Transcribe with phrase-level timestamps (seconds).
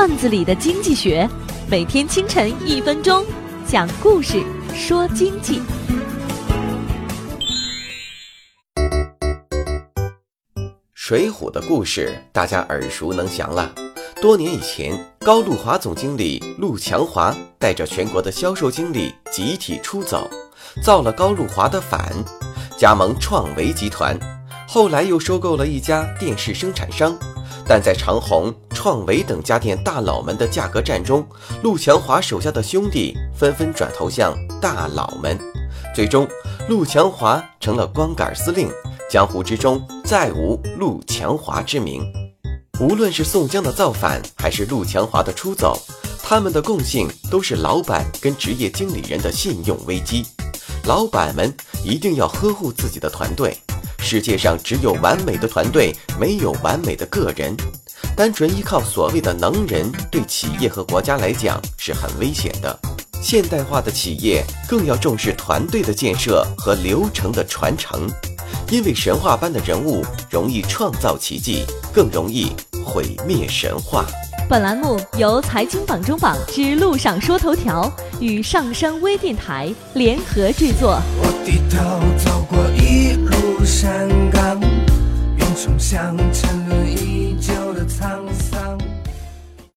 [0.00, 1.28] 段子里的经济学，
[1.68, 3.22] 每天清晨一分钟，
[3.66, 4.42] 讲故事
[4.74, 5.60] 说经济。
[10.94, 13.70] 水浒的故事大家耳熟能详了。
[14.22, 20.30] 多年以前，高露华总经理陆强华带着全国的销售经理集体出走，
[20.82, 22.10] 造了高露华的反，
[22.78, 24.18] 加盟创维集团。
[24.66, 27.14] 后来又收购了一家电视生产商，
[27.68, 28.50] 但在长虹、
[28.82, 31.22] 创维等家电大佬们的价格战中，
[31.62, 35.38] 陆强华手下的兄弟纷纷转投向大佬们，
[35.94, 36.26] 最终
[36.66, 38.70] 陆强华成了光杆司令。
[39.10, 42.02] 江湖之中再无陆强华之名。
[42.80, 45.78] 无论是宋江的造反，还是陆强华的出走，
[46.22, 50.24] 他们的共性都是老板跟职业经理人的信用危机。
[50.86, 51.54] 老板们
[51.84, 53.54] 一定要呵护自己的团队。
[53.98, 57.54] 世界上只有完美的团队，没有完美的个人。
[58.20, 62.78] 单纯依靠所谓的能人，对企业和国家来讲是很危险的。
[63.22, 68.06] 现代化的企业更要重视团队的建设和流程的传承。
[68.70, 72.52] 因为神话般的人物容易创造奇迹，更容易
[72.84, 74.04] 毁灭神话。
[74.50, 77.90] 本栏目由财经榜中榜之路上说头条
[78.20, 81.00] 与上山微电台联合制作。
[81.22, 81.78] 我低头
[82.22, 84.60] 走过一路山岗，
[85.38, 87.19] 云冲向沉沦已久的沧桑。